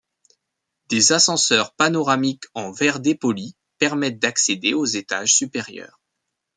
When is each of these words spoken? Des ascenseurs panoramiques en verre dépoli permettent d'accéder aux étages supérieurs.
Des 0.89 1.11
ascenseurs 1.11 1.75
panoramiques 1.75 2.45
en 2.55 2.71
verre 2.71 2.99
dépoli 3.01 3.55
permettent 3.77 4.17
d'accéder 4.17 4.73
aux 4.73 4.85
étages 4.87 5.35
supérieurs. 5.35 6.01